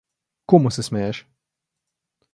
Komu 0.45 0.71
se 0.71 0.83
smeješ? 0.83 1.25